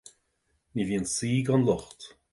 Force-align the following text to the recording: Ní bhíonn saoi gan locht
Ní 0.73 0.81
bhíonn 0.87 1.09
saoi 1.15 1.37
gan 1.47 1.65
locht 1.67 1.99